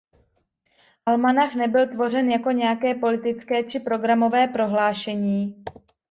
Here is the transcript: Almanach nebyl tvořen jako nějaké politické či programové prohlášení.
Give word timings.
Almanach 1.05 1.55
nebyl 1.55 1.87
tvořen 1.87 2.29
jako 2.29 2.51
nějaké 2.51 2.95
politické 2.95 3.63
či 3.63 3.79
programové 3.79 4.47
prohlášení. 4.47 5.63